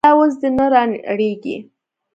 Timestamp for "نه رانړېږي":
0.57-1.57